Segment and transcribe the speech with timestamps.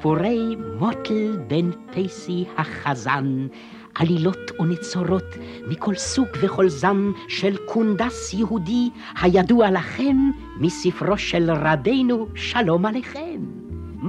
[0.00, 3.46] סיפורי מוטל בן פייסי החזן,
[3.94, 8.90] עלילות ונצורות מכל סוג וכל זן של קונדס יהודי
[9.22, 10.16] הידוע לכם
[10.60, 13.59] מספרו של רבנו שלום עליכם.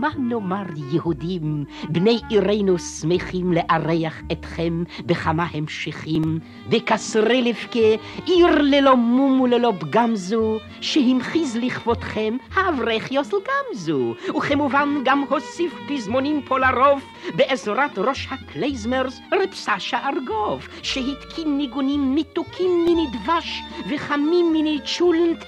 [0.01, 9.41] מה נאמר יהודים, בני עירנו שמחים לארח אתכם בכמה המשכים, בקסרי לבכה, עיר ללא מום
[9.41, 17.01] וללא פגם זו, שהמחיז לכבודכם האברך יוסל גמזו, וכמובן גם הוסיף פזמונים פה לרוב,
[17.35, 25.43] בעזרת ראש הקלייזמרס רב סשה ארגוב, שהתקין ניגונים מתוקים מיני דבש וחמים מיני צ'ולנט,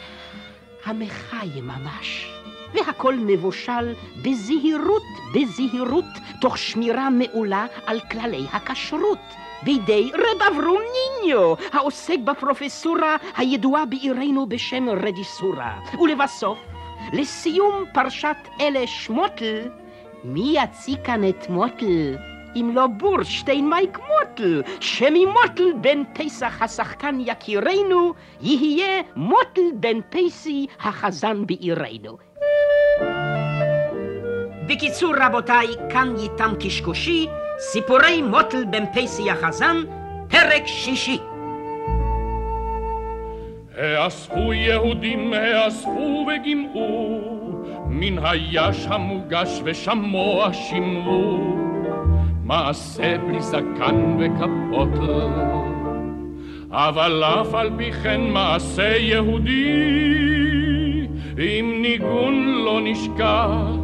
[0.86, 2.43] א מחייה ממש.
[2.74, 3.94] והכל מבושל
[4.24, 6.06] בזהירות, בזהירות,
[6.42, 9.20] תוך שמירה מעולה על כללי הכשרות.
[9.64, 15.80] בידי רב אברום ניניו, העוסק בפרופסיה הידועה בעירנו בשם רז'יסורה.
[16.02, 16.60] ולבסוף,
[17.14, 19.70] לסיום פרשת אלה שמוטל,
[20.24, 22.16] מי יציג כאן את מוטל?
[22.56, 31.46] אם לא בורשטיין מייק מוטל, שממוטל בן פסח השחקן יקירנו, יהיה מוטל בן פסי החזן
[31.46, 32.18] בעירנו.
[34.68, 37.28] בקיצור רבותיי, כאן איתם קשקושי,
[37.60, 39.78] סיפורי מוטל בן פייסי החזן,
[40.28, 41.18] פרק שישי.
[43.78, 47.22] האספו יהודים, האספו וגימאו,
[47.86, 51.56] מן היש המוגש ושמוע שמרו,
[52.44, 54.90] מעשה בלי זקן וכפות,
[56.72, 59.94] אבל אף על פי כן מעשה יהודי,
[61.38, 63.83] עם ניגון לא נשכח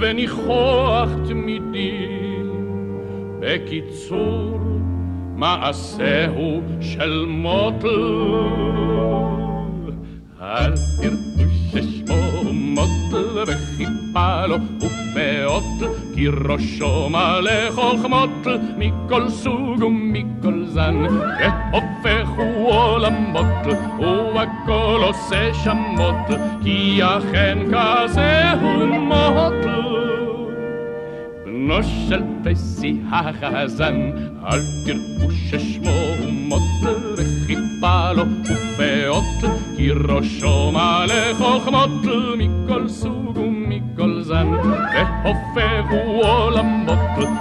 [0.00, 2.06] וניחוח תמידי.
[3.40, 4.60] בקיצור,
[5.36, 7.88] מעשהו של מוטל.
[10.42, 18.46] אל תראו ששמו מוטל וחיפה לו ופאות, כי ראשו מלא חוכמות
[18.78, 21.06] מכל סוג ומכל זן,
[22.36, 23.46] והופכו עולמות
[24.34, 29.80] והכל עושה שמות, כי אכן כזה הוא מוטל.
[31.44, 34.10] בנו של פסי החזן,
[34.46, 35.90] אל תראו ששמו
[36.32, 41.90] מוטל וחיפה לו ופאות, כי ראשו מלא חוכמות
[42.38, 43.69] מכל סוג ומכל
[44.20, 44.46] זן,
[44.94, 46.98] והופכו עולמות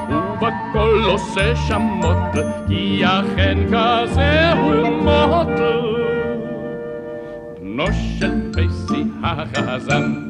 [0.09, 5.79] ובכל עושה שמות, כי אכן כזה הוא מוטל.
[7.61, 7.85] בנו
[8.19, 10.29] של פסי החזן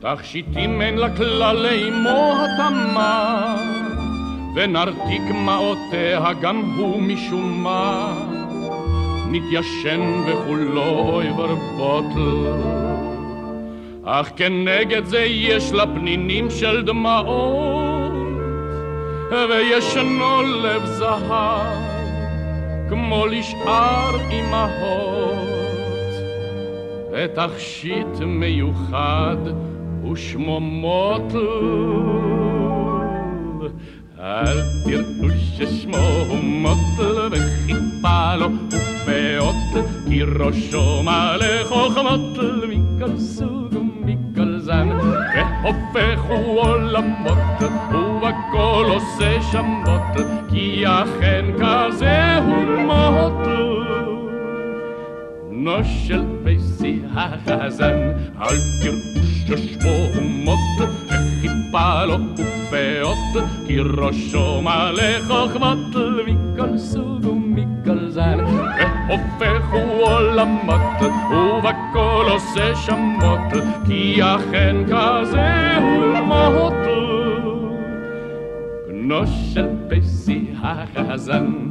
[0.00, 3.56] תכשיטים אין לה כללי מוהתמה,
[4.54, 8.12] ונרתיק מעותיה גם הוא משום מה,
[9.30, 12.78] מתיישן וכולו אויבר בוטל.
[14.04, 18.12] אך כנגד זה יש לה פנינים של דמעות,
[19.50, 21.76] וישנו לב זהב,
[22.88, 25.48] כמו לשאר אמהות.
[27.12, 29.36] ותכשיט מיוחד
[30.12, 31.38] ושמו מוטל.
[34.20, 38.48] אל תראו ששמו מוטל וחיפה לו
[39.08, 42.38] ופאות, כי ראשו מלא חוכמות
[42.68, 44.88] מכל סוג ומכל זן,
[45.62, 53.58] והופכו עולמות ובכל עושה שמות, כי אכן כזה הוא מוטל.
[55.50, 65.96] בנו של פייסי החזן, אל תראו ששמו מוט, וחיפה לו ופאות, כי ראשו מלא חוכמות
[66.26, 67.37] מכל סוג
[69.08, 76.72] והופכו עולמות, ובכל עושה שמות, כי אכן כזה הוא מוט.
[78.88, 81.68] בנו של פייסי החזן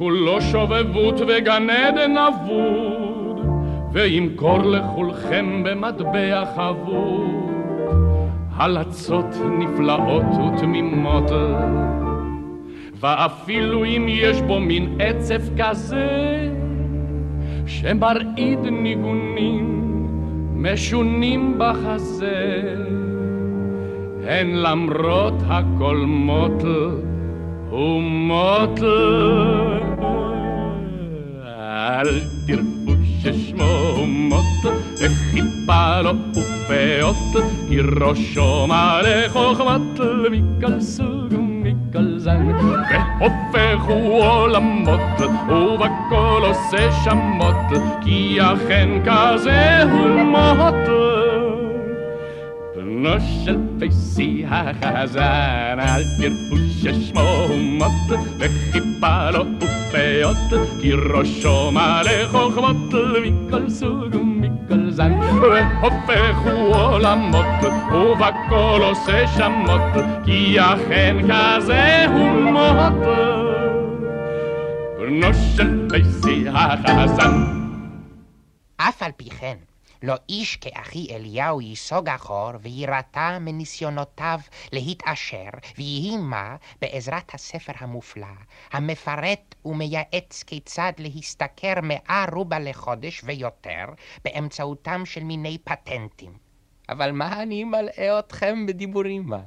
[0.00, 2.99] כולו שובבות וגן עדן אבוד,
[3.92, 7.50] וימכור לכולכם במטבע חבוד.
[8.60, 11.30] הלצות נפלאות ותמימות,
[13.00, 16.48] ואפילו אם יש בו מין עצב כזה,
[17.66, 19.86] שמרעיד ניגונים
[20.54, 22.74] משונים בחזה,
[24.26, 26.90] הן למרות הכל מוטל
[27.70, 28.86] ומוטל.
[31.46, 32.79] אל תראו
[33.22, 40.00] ששמו מוטל, וחיפה לו ופאות, כי ראשו מלא חוכמת
[40.30, 42.46] מכל סוג ומכל זן.
[43.20, 51.19] והופך הוא עולמות, ובכל עושה שמות, כי אכן כזה הוא מוטל.
[53.02, 62.76] בנו של פייסי החזן, אל תראו ששמו מוט, וחיפה לו ופאות, כי ראשו מלא חוכמות
[63.22, 67.46] מכל סוג ומכל זן, והופך הוא עולמות,
[67.92, 73.08] ובכל עושה שמות, כי אכן כזה הוא מוט.
[74.98, 77.44] בנו של פייסי החזן.
[78.76, 79.56] אף על פי כן,
[80.02, 84.40] לא איש כאחי אליהו ייסוג אחור ויירתע מניסיונותיו
[84.72, 85.48] להתעשר,
[85.78, 88.26] ויהי מה בעזרת הספר המופלא,
[88.72, 93.84] המפרט ומייעץ כיצד להשתכר מאה רובה לחודש ויותר,
[94.24, 96.32] באמצעותם של מיני פטנטים.
[96.88, 99.40] אבל מה אני מלאה אתכם בדיבורימה?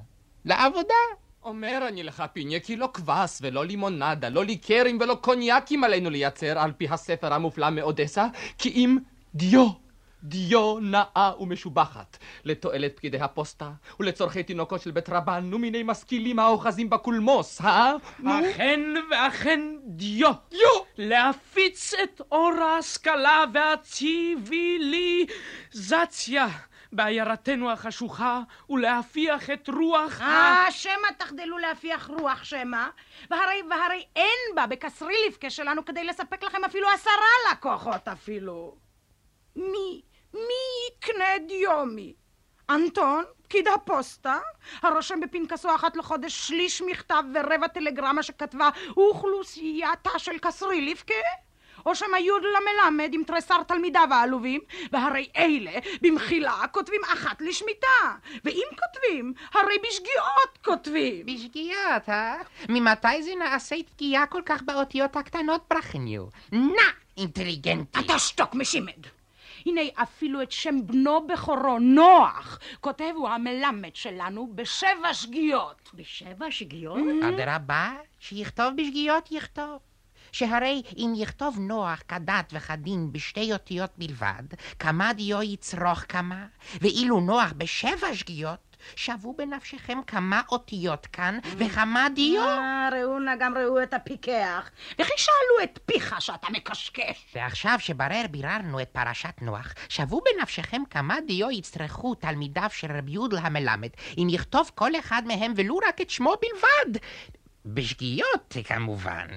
[0.45, 1.03] לעבודה!
[1.43, 6.59] אומר אני לך, פיניה, כי לא קבס ולא לימונדה, לא ליקרים ולא קוניאקים עלינו לייצר
[6.59, 8.27] על פי הספר המופלא מאודסה,
[8.57, 8.97] כי אם
[9.35, 9.82] דיו.
[10.23, 17.61] דיו נאה ומשובחת, לתועלת פקידי הפוסטה, ולצורכי תינוקות של בית רבן, ומיני משכילים האוחזים בקולמוס,
[17.61, 17.93] אה?
[18.25, 18.79] אכן
[19.11, 20.31] ואכן דיו.
[20.49, 20.69] דיו!
[20.97, 26.47] להפיץ את אור ההשכלה והציוויליזציה
[26.91, 30.25] בעיירתנו החשוכה, ולהפיח את רוח ה...
[30.25, 32.87] אה, שמא תחדלו להפיח רוח שמא,
[33.29, 37.13] והרי, והרי אין בה בקסריליפקה שלנו כדי לספק לכם אפילו עשרה
[37.51, 38.75] לקוחות אפילו.
[39.55, 40.01] מי,
[40.33, 42.13] מי יקנה דיומי?
[42.69, 44.39] אנטון, פקיד הפוסטה,
[44.81, 51.13] הרושם בפנקסו אחת לחודש שליש מכתב ורבע טלגרמה שכתבה אוכלוסייתה של קסריליפקה?
[51.85, 55.71] או שמא יהודה מלמד עם תריסר תלמידיו העלובים, והרי אלה
[56.01, 61.25] במחילה כותבים אחת לשמיטה, ואם כותבים, הרי בשגיאות כותבים.
[61.25, 62.35] בשגיאות, אה?
[62.69, 66.25] ממתי זה נעשית פגיעה כל כך באותיות הקטנות, ברכניו?
[66.51, 66.81] נא,
[67.17, 67.99] אינטליגנטי.
[67.99, 69.22] אתה שתוק משימד.
[69.65, 75.89] הנה אפילו את שם בנו בכורו, נוח, כותב הוא המלמד שלנו בשבע שגיאות.
[75.93, 76.99] בשבע שגיאות?
[77.23, 79.79] אדרבה, שיכתוב בשגיאות יכתוב.
[80.31, 84.43] שהרי אם יכתוב נוח כדת וכדין בשתי אותיות בלבד,
[84.79, 86.45] כמה דיו יצרוך כמה,
[86.81, 92.41] ואילו נוח בשבע שגיאות, שוו בנפשכם כמה אותיות כאן וכמה דיו.
[92.43, 94.69] אה, ראו נא גם ראו את הפיקח,
[94.99, 97.25] וכי שאלו את פיך שאתה מקשקש.
[97.35, 103.37] ועכשיו שברר ביררנו את פרשת נוח, שוו בנפשכם כמה דיו יצרכו תלמידיו של רבי יהודל
[103.37, 106.99] המלמד, אם יכתוב כל אחד מהם ולו רק את שמו בלבד.
[107.65, 109.27] בשגיאות, כמובן.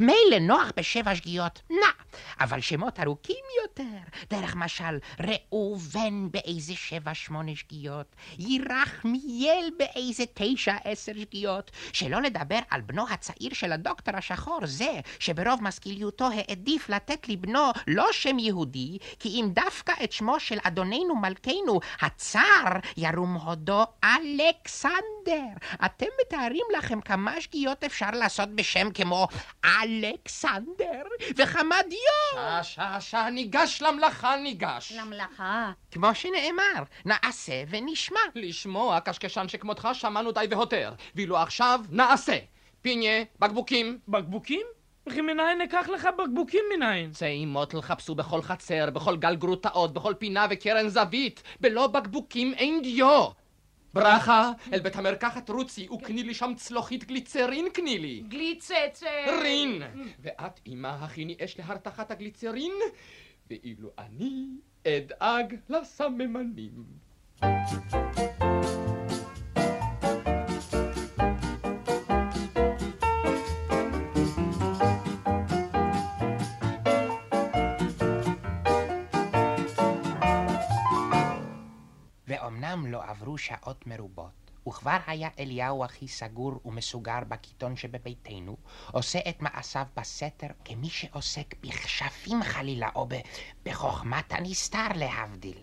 [0.00, 2.09] מילא נוח בשבע שגיאות, נע,
[2.40, 3.98] אבל שמות ארוכים יותר,
[4.30, 12.80] דרך משל ראובן באיזה שבע שמונה שגיאות, ירחמיאל באיזה תשע עשר שגיאות, שלא לדבר על
[12.80, 19.28] בנו הצעיר של הדוקטור השחור, זה שברוב משכיליותו העדיף לתת לבנו לא שם יהודי, כי
[19.28, 22.64] אם דווקא את שמו של אדוננו מלכנו, הצר
[22.96, 25.52] ירום הודו אלכסנדר.
[25.84, 29.28] אתם מתארים לכם כמה שגיאות אפשר לעשות בשם כמו
[29.64, 31.02] אלכסנדר
[31.36, 31.99] וכמה דיו.
[32.34, 34.92] שעה, שעה, שעה, ניגש למלאכה, ניגש.
[34.92, 35.72] למלאכה.
[35.90, 38.20] כמו שנאמר, נעשה ונשמע.
[38.34, 42.38] לשמוע קשקשן שכמותך שמענו די והותר, ואילו עכשיו נעשה.
[42.82, 43.98] פיניה, בקבוקים.
[44.08, 44.66] בקבוקים?
[45.08, 47.10] וכי מנין ניקח לך בקבוקים מנין?
[47.12, 51.42] צא עם מוטל חפשו בכל חצר, בכל גל גרוטאות, בכל פינה וקרן זווית.
[51.60, 53.39] בלא בקבוקים אין דיו.
[53.94, 58.22] ברכה, אל בית המרקחת רוצי, וקני לי שם צלוחית גליצרין קני לי.
[58.28, 59.40] גליצצר.
[59.42, 59.82] רין!
[60.20, 62.72] ואת, אמא, הכיני אש להרתחת הגליצרין,
[63.50, 64.46] ואילו אני
[64.86, 66.84] אדאג לסממנים.
[82.50, 88.56] ואומנם לא עברו שעות מרובות, וכבר היה אליהו אחי סגור ומסוגר בקיטון שבביתנו,
[88.92, 93.20] עושה את מעשיו בסתר כמי שעוסק בכשפים חלילה, או ב-
[93.64, 95.58] בחוכמת הנסתר להבדיל.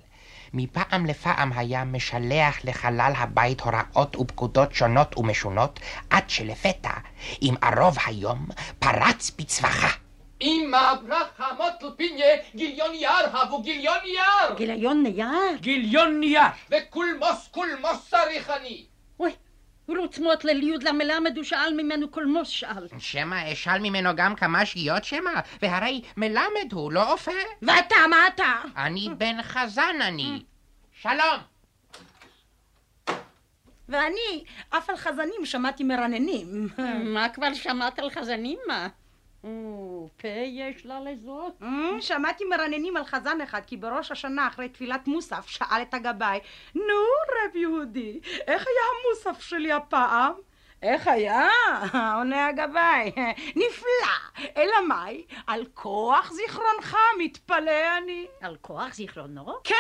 [0.54, 5.80] מפעם לפעם היה משלח לחלל הבית הוראות ופקודות שונות ומשונות,
[6.10, 6.94] עד שלפתע,
[7.42, 8.48] עם ערוב היום,
[8.80, 10.07] פרץ בצווחה.
[10.42, 12.26] אמא ברכה מוטל פיניה,
[12.56, 14.56] גיליון יער הבו גיליון יער!
[14.58, 15.58] גיליון נייר?
[15.60, 16.42] גיליון נייר!
[16.70, 18.86] וקולמוס קולמוס צריך אני!
[19.20, 19.32] אוי,
[19.86, 22.88] הוא לא צמות לליוד למלמד, הוא שאל ממנו קולמוס שאל.
[23.00, 27.32] שמא אשאל ממנו גם כמה שגיאות שמא, והרי מלמד הוא, לא אופה.
[27.62, 28.54] ואתה, מה אתה?
[28.78, 30.44] אני בן חזן אני.
[31.02, 31.40] שלום.
[33.90, 36.70] ואני, אף על חזנים שמעתי מרננים.
[37.16, 38.88] מה כבר שמעת על חזנים מה?
[40.22, 41.54] פה יש לה לזאת.
[42.00, 46.40] שמעתי מרננים על חזן אחד, כי בראש השנה אחרי תפילת מוסף שאל את הגבאי,
[46.76, 46.84] נו,
[47.30, 48.86] רב יהודי, איך היה
[49.26, 50.34] המוסף שלי הפעם?
[50.82, 51.50] איך היה?
[52.16, 53.12] עונה הגבאי,
[53.56, 58.28] נפלא, אלא מאי, על כוח זיכרונך מתפלא אני.
[58.42, 59.54] על כוח זיכרונו?
[59.64, 59.76] כן,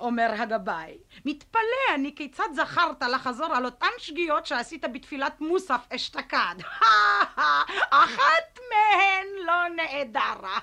[0.00, 6.54] אומר הגבאי, מתפלא אני כיצד זכרת לחזור על אותן שגיאות שעשית בתפילת מוסף אשתקד.
[7.90, 10.58] אחת מהן לא נעדרה.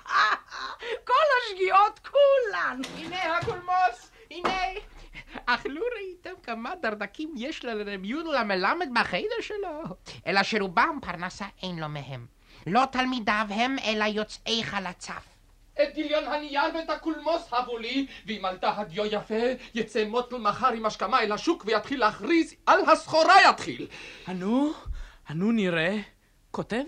[1.07, 2.81] כל השגיאות כולן.
[2.97, 4.92] הנה הקולמוס, הנה.
[5.45, 9.81] אך לו ראיתם כמה דרדקים יש לרב יהודה המלמד בחדר שלו,
[10.27, 12.25] אלא שרובם פרנסה אין לו מהם.
[12.67, 15.15] לא תלמידיו הם, אלא יוצאי חלציו.
[15.81, 19.43] את גיליון הנייר ואת הקולמוס הבו לי, ואם עלתה הדיו יפה,
[19.73, 23.87] יצא מוטל מחר עם השכמה אל השוק ויתחיל להכריז על הסחורה יתחיל.
[24.27, 24.73] הנו,
[25.27, 25.97] הנו נראה.
[26.51, 26.83] כותב?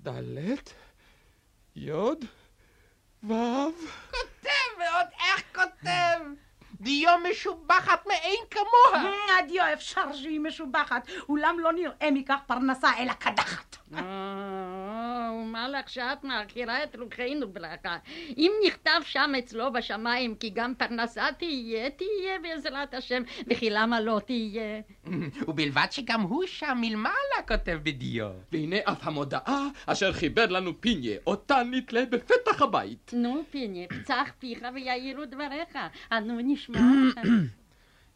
[0.00, 0.72] דלת,
[1.76, 2.24] יוד,
[3.22, 3.34] וו.
[4.10, 6.45] כותב, ועוד איך כותב!
[6.80, 9.12] דיו משובחת מאין כמוה!
[9.38, 13.76] הדיו אפשר שהיא משובחת, אולם לא נראה מכך פרנסה אלא קדחת.
[13.94, 17.96] אה, ומה לך שאת מכירה את רוחנו ברכה?
[18.36, 24.20] אם נכתב שם אצלו בשמיים כי גם פרנסה תהיה, תהיה בעזרת השם, וכי למה לא
[24.26, 24.80] תהיה?
[25.48, 28.28] ובלבד שגם הוא שם מלמעלה כותב בדיו.
[28.52, 33.10] והנה אף המודעה אשר חיבר לנו פיניה, אותה נתלה בפתח הבית.
[33.14, 35.78] נו, פיני, פצח פיך ויעירו דבריך.
[36.12, 36.65] אנו נשמע.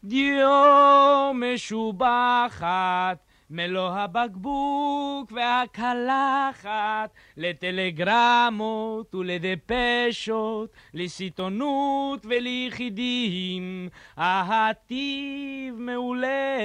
[0.03, 3.17] דיו משובחת,
[3.49, 16.57] מלוא הבקבוק והקלחת, לטלגרמות ולדפשות, לסיטונות וליחידים, ההטיב מעולה,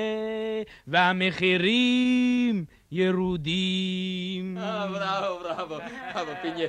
[0.87, 4.59] והמחירים ירודים.
[4.59, 5.75] אה, בראבו, בראבו,
[6.15, 6.69] בראבו, פיניה.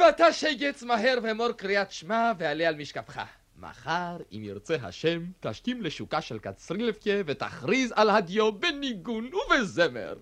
[0.00, 3.22] ואתה שגץ מהר ואמור קריאת שמע ועלה על משכבך.
[3.70, 10.14] מחר, אם ירצה השם, תשכים לשוקה של קצרילבקה ותכריז על הדיו בניגון ובזמר.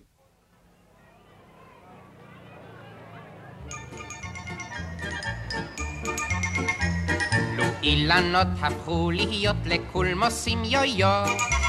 [7.83, 11.23] אילנות הפכו להיות לקולמוסים יו-יו,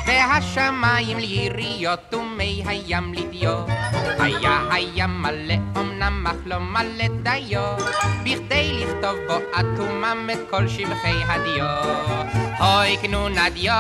[0.07, 3.65] והשמיים ליריות ומי הים לדיו.
[4.19, 7.77] היה הים מלא אמנם אך לא מלא דיו,
[8.23, 11.67] בכדי לכתוב בו אטומם את כל שבחי הדיו.
[12.61, 13.73] אוי קנונה דיו,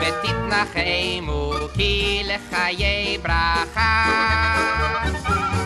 [0.00, 4.06] ותתנחמו, כי לחיי ברכה.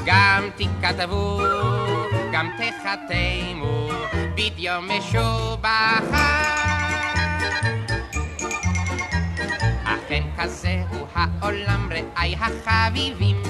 [0.04, 1.40] גם תכתבו,
[2.32, 3.88] גם תחתמו,
[4.40, 6.42] בדיו משובחה.
[9.84, 13.42] אכן כזה הוא העולם רעי החביבים.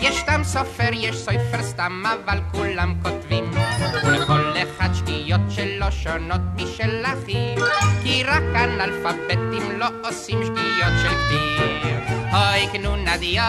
[0.00, 3.50] יש סתם סופר, יש סופר סתם, אבל כולם כותבים.
[4.04, 7.66] ולכל אחד שגיאות שלו שונות משל אחיו,
[8.02, 11.68] כי רק אנאלפביתים לא עושים שגיאות של כתיב.
[12.32, 13.42] אוי קנונה דיו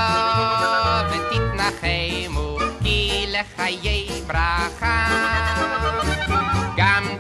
[1.10, 5.49] ותתנחמו, כי לחיי ברכה.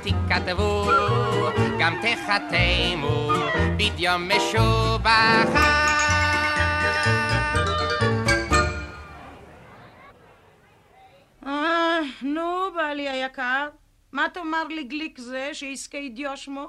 [0.05, 0.91] גם תכתבו,
[1.79, 3.31] גם תחתמו,
[3.77, 5.85] בדיו משובחה.
[12.21, 13.67] נו, בעלי היקר,
[14.11, 16.67] מה תאמר לגליק זה שיזכה דיו שמו?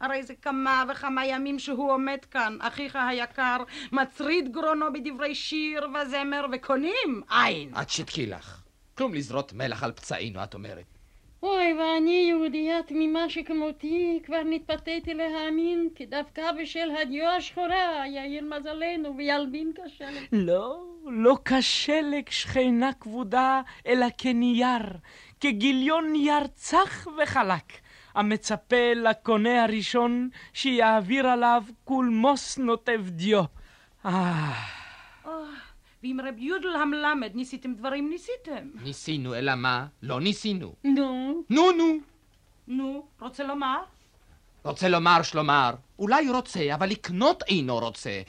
[0.00, 3.56] הרי זה כמה וכמה ימים שהוא עומד כאן, אחיך היקר,
[3.92, 7.72] מצריד גרונו בדברי שיר וזמר, וקונים אין.
[7.82, 8.62] את שתקי לך.
[8.94, 10.97] כלום לזרות מלח על פצעינו, את אומרת.
[11.42, 19.16] אוי, ואני יהודייה תמימה שכמותי, כבר נתפתיתי להאמין, כי דווקא בשל הדיו השחורה יאיר מזלנו
[19.16, 20.26] וילבין כשלג.
[20.32, 24.82] לא, לא כשלג שכנה כבודה, אלא כנייר,
[25.40, 27.72] כגיליון נייר צח וחלק,
[28.14, 33.42] המצפה לקונה הראשון שיעביר עליו קולמוס נוטב דיו.
[34.06, 34.77] אה...
[36.02, 38.68] ועם רב יודל המלמד ניסיתם דברים ניסיתם.
[38.82, 39.86] ניסינו, אלא מה?
[40.02, 40.74] לא ניסינו.
[40.84, 41.98] נו, נו, נו.
[42.68, 43.78] נו, רוצה לומר?
[44.64, 48.22] רוצה לומר, שלומר, אולי רוצה, אבל לקנות אינו רוצה.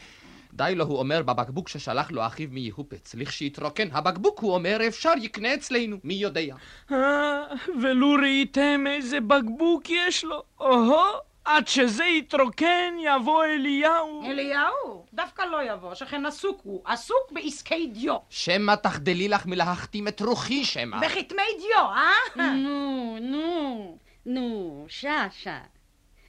[0.54, 3.16] די לו, הוא אומר, בבקבוק ששלח לו אחיו מיהופץ.
[3.16, 6.56] לכשיתרוקן הבקבוק, הוא אומר, אפשר יקנה אצלנו, מי יודע.
[6.92, 7.42] אה,
[7.82, 14.24] ולו ראיתם איזה בקבוק יש לו, או-הו, עד שזה יתרוקן יבוא אליהו.
[14.25, 15.05] אליהו?
[15.13, 16.81] דווקא לא יבוא, שכן עסוק הוא.
[16.86, 18.17] עסוק בעסקי דיו.
[18.29, 20.98] שמא תחדלי לך מלהחתים את רוחי שמא.
[21.00, 22.51] בכתמי דיו, אה?
[22.51, 25.27] נו, נו, נו, שעה.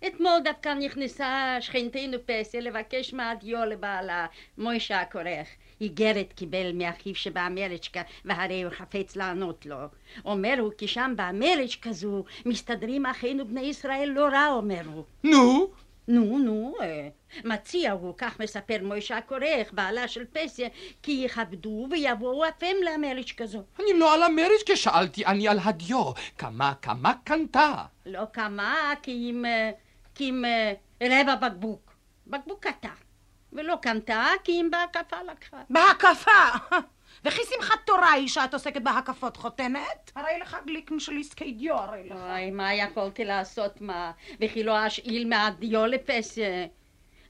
[0.06, 4.26] אתמול דווקא נכנסה שכנתנו פסיה לבקש מהדיו לבעלה,
[4.58, 5.48] מוישה הכורך.
[5.80, 9.76] איגרת קיבל מאחיו שבאמריקה, והרי הוא חפץ לענות לו.
[10.24, 15.04] אומר הוא, כי שם באמריקה זו מסתדרים אחינו בני ישראל לא רע, אומר הוא.
[15.24, 15.70] נו?
[16.08, 17.08] נו, נו, אה,
[17.44, 20.68] מציע הוא, כך מספר מוישה הכורך, בעלה של פסיה,
[21.02, 23.62] כי יכבדו ויבואו אף הם לאמריקה זו.
[23.80, 26.12] אני לא על אמריקה שאלתי, אני על הדיו.
[26.38, 27.72] כמה, כמה קנתה?
[28.06, 29.44] לא כמה, כי אם...
[29.44, 29.70] אה,
[30.14, 30.72] כי אם אה,
[31.02, 31.92] רבע בקבוק.
[32.26, 33.09] בקבוק קטן.
[33.52, 35.62] ולא קנתה, כי אם בהקפה לקחה.
[35.70, 36.76] בהקפה!
[37.24, 40.10] וכי שמחת תורה היא שאת עוסקת בהקפות חותנת?
[40.14, 42.16] הרי לך גליקן של עסקי דיו, הרי לך.
[42.16, 44.12] אוי, מה יכולתי לעשות מה?
[44.40, 46.66] וכי לא אשאיל מהדיו לפסיה.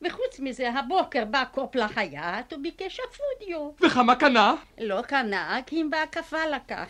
[0.02, 3.70] וחוץ מזה, הבוקר בא קופ לחייט וביקש אף דיו.
[3.80, 4.54] וכמה קנה?
[4.80, 6.88] לא קנה, כי אם בהקפה לקח.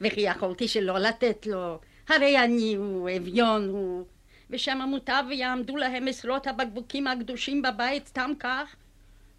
[0.00, 1.78] וכי יכולתי שלא לתת לו.
[2.08, 4.04] הרי אני הוא, אביון הוא.
[4.50, 8.76] ושם מוטב ויעמדו להם עשרות הבקבוקים הקדושים בבית סתם כך?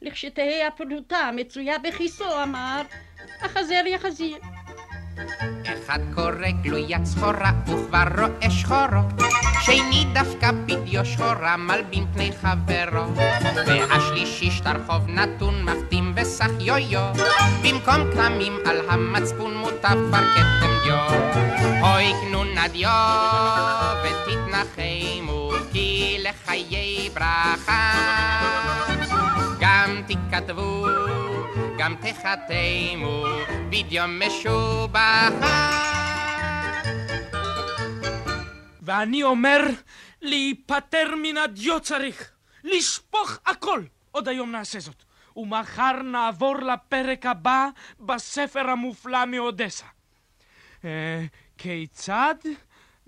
[0.01, 2.81] לכשתהא הפרוטה המצויה בכיסו, אמר,
[3.41, 4.37] החזר יחזיר.
[5.63, 9.01] אחד קורא גלוית סחורה וכבר רואה שחורו
[9.61, 13.15] שני דווקא בדיו שחורה מלבין פני חברו
[13.67, 17.13] והשלישי שטר חוב נתון מחתים וסח יו-יו
[17.63, 20.99] במקום כרמים על המצפון מוטב כבר כתם דיו
[21.81, 22.89] אוי קנו נדיו
[24.61, 27.93] ותתנחמו כי לחיי ברכה
[29.59, 30.85] גם תכתבו
[31.77, 33.23] גם תחתמו
[33.69, 35.79] בדיו משובחה
[38.81, 39.61] ואני אומר,
[40.21, 42.31] להיפטר מן הדיו צריך,
[42.63, 43.83] לשפוך הכל.
[44.11, 45.03] עוד היום נעשה זאת.
[45.35, 47.67] ומחר נעבור לפרק הבא
[47.99, 49.85] בספר המופלא מאודסה.
[50.85, 51.25] אה,
[51.57, 52.35] כיצד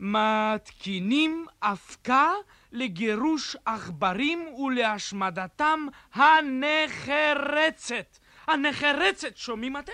[0.01, 2.31] מתקינים אבקה
[2.71, 8.17] לגירוש עכברים ולהשמדתם הנחרצת.
[8.47, 9.91] הנחרצת, שומעים אתם?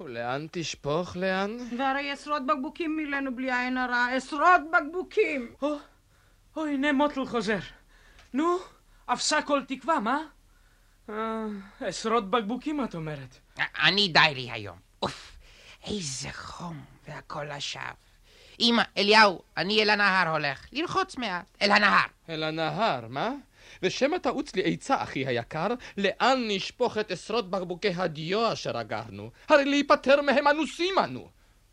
[0.00, 1.56] ולאן תשפוך, לאן?
[1.78, 5.54] והרי עשרות בקבוקים מילאנו בלי עין הרע, עשרות בקבוקים!
[5.62, 5.76] או,
[6.56, 7.58] או, הנה מוטל חוזר.
[8.32, 8.58] נו,
[9.06, 10.18] אפסה כל תקווה, מה?
[11.10, 11.46] אה,
[11.80, 13.38] עשרות בקבוקים, את אומרת.
[13.82, 14.78] אני די לי היום.
[15.02, 15.38] אוף,
[15.86, 18.05] איזה חום, והכל לשווא.
[18.60, 22.06] אמא, אליהו, אני אל הנהר הולך, ללחוץ מעט, אל הנהר.
[22.28, 23.30] אל הנהר, מה?
[23.82, 25.66] ושמא תעוץ לי עצה, אחי היקר,
[25.96, 29.30] לאן נשפוך את עשרות בקבוקי הדיו אשר אגרנו?
[29.48, 31.28] הרי להיפטר מהם אנוסים אנו.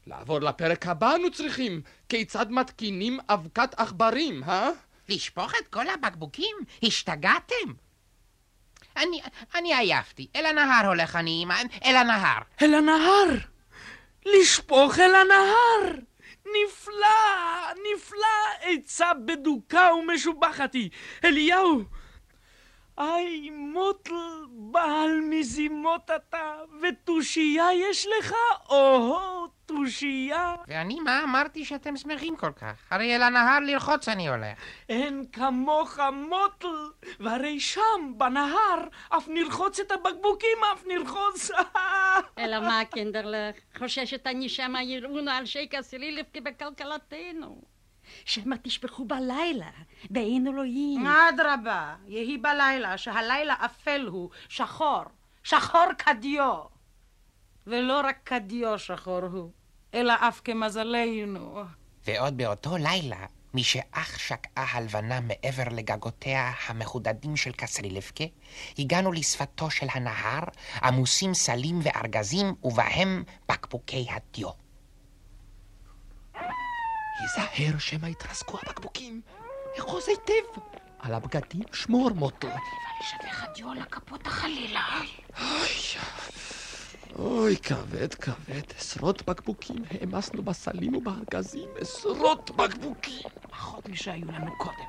[0.08, 4.70] לעבור לפרק הבא אנו צריכים, כיצד מתקינים אבקת עכברים, אה?
[5.10, 6.56] לשפוך את כל הבקבוקים?
[6.84, 7.74] השתגעתם?
[8.98, 9.22] אני,
[9.56, 10.28] אני עייפתי.
[10.36, 12.42] אל הנהר הולך אני, אמא, אל הנהר.
[12.62, 13.38] אל הנהר!
[14.26, 16.00] לשפוך אל הנהר!
[16.46, 17.08] נפלא,
[17.94, 18.28] נפלא,
[18.62, 20.90] עצה בדוקה ומשובחת היא.
[21.24, 21.84] אליהו,
[22.98, 28.34] היי, מוטל, בעל מזימות אתה, ותושייה יש לך?
[28.70, 30.56] או-הו, תושייה.
[30.68, 32.74] ואני מה אמרתי שאתם שמחים כל כך?
[32.90, 34.58] הרי אל הנהר לרחוץ אני הולך.
[34.90, 41.52] אין כמוך מוטל, והרי שם, בנהר, אף נרחוץ את הבקבוקים, אף נרחוץ...
[42.40, 43.56] אלא מה, קינדרלך?
[43.78, 47.73] חוששת אני שמא יראונו על שייקה סלילף כבכלכלתנו.
[48.26, 49.70] שמא תשפכו בלילה,
[50.10, 51.06] בעין אלוהים.
[51.08, 55.04] אדרבה, יהי בלילה, שהלילה אפל הוא, שחור,
[55.44, 56.56] שחור כדיו.
[57.68, 59.52] ולא רק כדיו שחור הוא,
[59.94, 61.64] אלא אף כמזלנו.
[62.08, 68.24] ועוד באותו לילה, משאך שקעה הלבנה מעבר לגגותיה המחודדים של קסרילבקה,
[68.80, 70.44] הגענו לשפתו של הנהר,
[70.84, 74.63] עמוסים סלים וארגזים, ובהם בקבוקי הדיו.
[77.20, 79.22] היזהר שמא יתרסקו הבקבוקים.
[79.80, 80.62] אחוז היטב.
[81.00, 82.48] על הבגדים שמור מוטו.
[82.48, 84.82] ולשווך הדיו על הכפות החלילה.
[87.16, 88.62] אוי, כבד, כבד.
[88.78, 91.70] עשרות בקבוקים העמסנו בסלים ובארגזים.
[91.80, 93.22] עשרות בקבוקים.
[93.50, 94.86] פחות משהיו לנו קודם.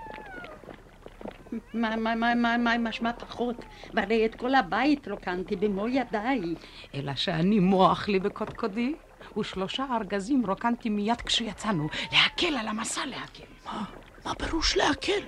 [1.72, 3.64] מה, מה, מה, מה, מה, משמע פחות?
[3.94, 6.54] והרי את כל הבית רוקנתי במו ידיי.
[6.94, 8.98] אלא שאני מוח לי בקודקודי,
[9.38, 13.44] ושלושה ארגזים רוקנתי מיד כשיצאנו, להקל על המסע להקל.
[13.66, 13.84] מה,
[14.24, 15.22] מה פירוש להקל?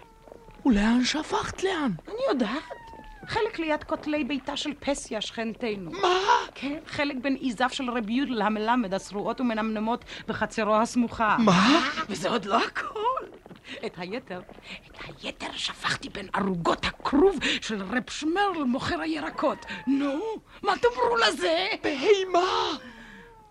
[0.67, 1.91] ולאן שפכת לאן?
[2.09, 2.63] אני יודעת.
[3.29, 5.91] חלק ליד כותלי ביתה של פסיה, שכנתנו.
[5.91, 6.19] מה?
[6.55, 11.37] כן, חלק בין עיזיו של רבי יודל המלמד, השרועות ומנמנמות בחצרו הסמוכה.
[11.39, 11.81] מה?
[12.09, 13.27] וזה עוד לא הכל.
[13.87, 14.41] את היתר,
[14.87, 19.67] את היתר שפכתי בין ערוגות הכרוב של רב שמרל, מוכר הירקות.
[19.87, 20.21] נו,
[20.63, 21.67] מה תאמרו לזה?
[21.83, 22.77] בהימה!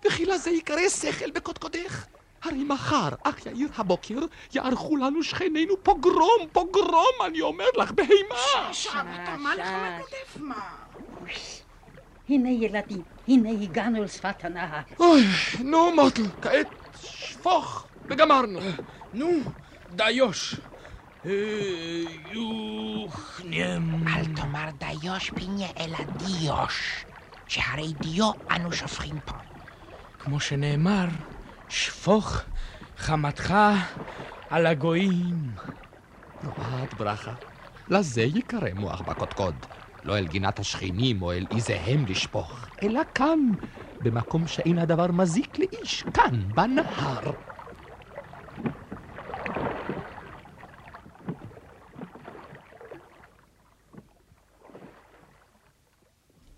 [0.06, 2.06] וכי לזה יקרא שכל בקודקודך?
[2.44, 4.20] הרי מחר, אך יאיר הבוקר,
[4.54, 8.74] יערכו לנו שכנינו פוגרום, פוגרום, אני אומר לך, בהימה!
[8.74, 10.70] שעה, מה לך מגודף, מה?
[12.30, 14.82] הנה ילדים, הנה הגענו אל שפת הנהר.
[15.00, 15.24] אוי,
[15.64, 18.60] נו מוטל, כעת שפוך, וגמרנו.
[19.14, 19.30] נו,
[19.90, 20.56] דיוש.
[22.34, 24.08] יוחנם.
[24.08, 27.06] אל תאמר דיוש פיניה, אלא דיוש.
[27.48, 29.34] שהרי דיו אנו שופכים פה.
[30.26, 31.06] כמו שנאמר,
[31.70, 32.42] שפוך
[32.98, 33.54] חמתך
[34.50, 35.52] על הגויים.
[36.44, 37.34] נועד ברכה,
[37.88, 39.56] לזה יקרא מוח בקודקוד.
[40.04, 43.40] לא אל גינת השכנים או אל עיזיהם לשפוך, אלא כאן,
[44.02, 47.32] במקום שאין הדבר מזיק לאיש, כאן, בנהר.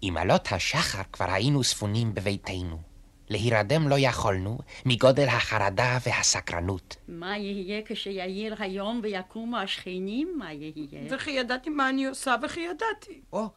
[0.01, 2.96] עם עלות השחר כבר היינו ספונים בביתנו.
[3.29, 6.95] להירדם לא יכולנו מגודל החרדה והסקרנות.
[7.07, 10.35] מה יהיה כשיעיר היום ויקומו השכנים?
[10.37, 11.07] מה יהיה?
[11.09, 13.21] וכי ידעתי מה אני עושה, וכי ידעתי.
[13.33, 13.49] או,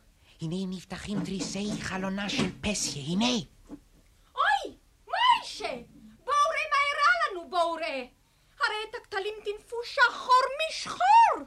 [0.43, 3.27] הנה נפתחים תריסי חלונה של פסיה, הנה.
[4.35, 4.75] אוי,
[5.07, 5.75] מוישה!
[6.25, 6.35] בואו
[6.71, 7.77] מהרה לנו, בואו
[8.61, 11.47] הרי את הכתלים טינפו שחור משחור!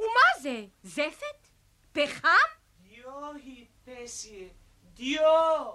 [0.00, 1.48] ומה זה, זפת?
[1.92, 2.28] פחם?
[2.82, 4.48] דיו היא פסיה,
[4.94, 5.70] דיו!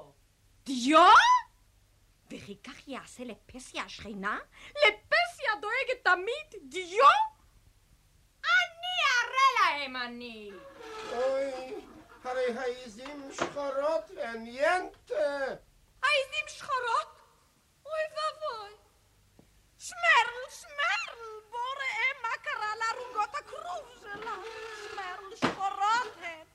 [0.66, 1.00] דיו?
[2.36, 4.40] וכי כך יעשה לפסיה השכנה?
[4.70, 7.06] לפסיה דואגת תמיד דיו?
[8.44, 10.52] אני אראה להם אני!
[11.12, 11.76] אוי,
[12.24, 15.12] הרי העיזים שחורות ועניינת.
[16.04, 17.20] העיזים שחורות?
[17.86, 18.78] אוי ואבוי.
[19.80, 24.36] שמרל, שמרל, בוא ראה מה קרה לערוגות הכרוב שלה.
[24.92, 26.46] שמרל, שחורות הן,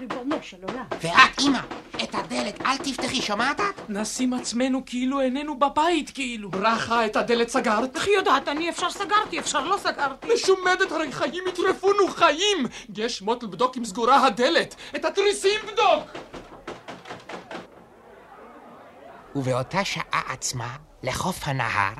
[0.00, 0.84] ריבונו של עולם.
[1.02, 1.58] ואת, אמא,
[2.02, 3.90] את הדלת אל תפתחי, שומעת את?
[3.90, 6.50] נשים עצמנו כאילו איננו בבית, כאילו.
[6.50, 7.96] ברכה, את הדלת סגרת?
[7.96, 10.28] וכי יודעת אני, אפשר סגרתי, אפשר לא סגרתי.
[10.34, 12.66] משומדת, הרי חיים יטרפונו, חיים!
[12.90, 14.74] גש מוטל בדוק אם סגורה הדלת!
[14.96, 16.04] את התריסים בדוק!
[19.36, 21.92] ובאותה שעה עצמה, לחוף הנהר,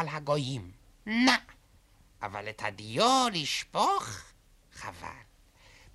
[0.00, 0.70] על הגויים.
[1.06, 1.36] נא.
[2.22, 4.04] אבל את הדיו לשפוך?
[4.72, 5.08] חבל.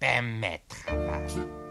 [0.02, 1.65] באמת חבל.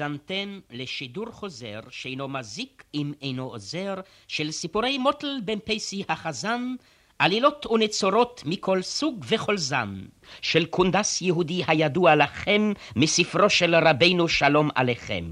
[0.00, 3.94] האזנתם לשידור חוזר שאינו מזיק אם אינו עוזר
[4.28, 6.74] של סיפורי מוטל בן פייסי החזן
[7.18, 10.00] עלילות ונצורות מכל סוג וכל זן
[10.42, 15.24] של קונדס יהודי הידוע לכם מספרו של רבנו שלום עליכם.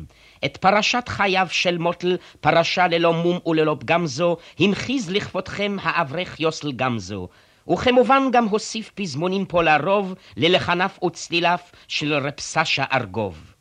[0.44, 6.72] את פרשת חייו של מוטל, פרשה ללא מום וללא פגם זו, המחיז לכבודכם האברך יוסל
[6.72, 7.28] גמזו.
[7.68, 13.55] וכמובן גם הוסיף פזמונים פה לרוב, ללחניו וצליליו של רב סשה ארגוב.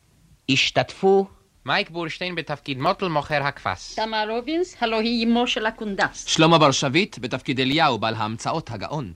[0.48, 1.26] השתתפו
[1.66, 3.94] מייק בורשטיין בתפקיד מוטל מוכר הכבש.
[3.94, 6.26] תמר רובינס, הלא היא אמו של הקונדס.
[6.26, 9.12] שלמה בר שביט בתפקיד אליהו, בעל ההמצאות הגאון.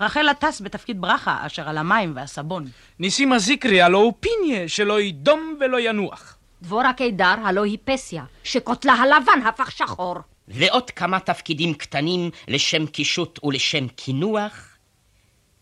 [0.00, 2.64] רחל הטס בתפקיד ברכה, אשר על המים והסבון.
[2.98, 6.36] ניסים הזיקרי, הלא הוא פיניה, שלא יידום ולא ינוח.
[6.62, 10.16] דבורה קידר, הלא היא פסיה, שקוטלה הלבן הפך שחור.
[10.48, 14.71] ועוד כמה תפקידים קטנים לשם קישוט ולשם קינוח.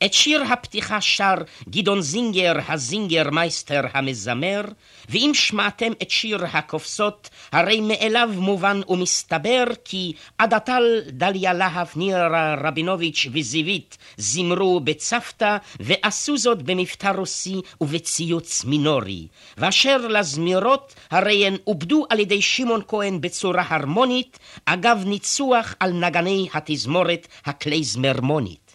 [0.04, 1.34] את שיר הפתיחה שר
[1.68, 4.64] גדעון זינגר, הזינגר מייסטר המזמר,
[5.08, 13.26] ואם שמעתם את שיר הקופסות, הרי מאליו מובן ומסתבר כי עדתל דליה להב, נירה רבינוביץ'
[13.32, 19.26] וזיווית זימרו בצוותא, ועשו זאת במבטא רוסי ובציוץ מינורי.
[19.58, 26.48] ואשר לזמירות, הרי הן עובדו על ידי שמעון כהן בצורה הרמונית, אגב ניצוח על נגני
[26.54, 28.69] התזמורת הקלייזמרמונית.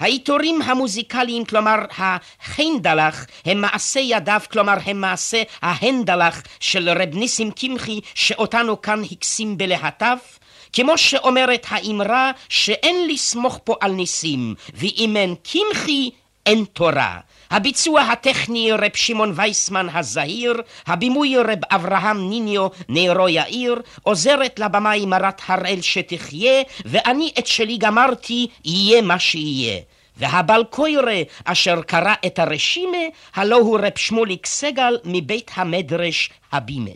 [0.00, 8.00] העיטורים המוזיקליים, כלומר החינדלח, הם מעשה ידיו, כלומר הם מעשה ההנדלח של רב ניסים קמחי,
[8.14, 10.18] שאותנו כאן הקסים בלהטיו,
[10.72, 16.10] כמו שאומרת האמרה שאין לסמוך פה על ניסים, ואם אין קמחי,
[16.46, 17.18] אין תורה.
[17.50, 25.40] הביצוע הטכני רב שמעון וייסמן הזהיר, הבימוי רב אברהם ניניו נרו יאיר, עוזרת לבמאי מרת
[25.46, 29.80] הראל שתחיה, ואני את שלי גמרתי, יהיה מה שיהיה.
[30.16, 32.98] והבל קוירה אשר קרא את הרשימה,
[33.34, 36.90] הלא הוא רב שמוליק סגל מבית המדרש הבימה.